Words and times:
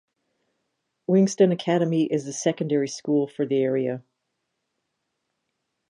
Wigston 1.07 1.53
Academy 1.53 2.05
is 2.05 2.25
the 2.25 2.33
secondary 2.33 2.87
school 2.87 3.27
for 3.27 3.45
the 3.45 3.57
area. 3.61 4.03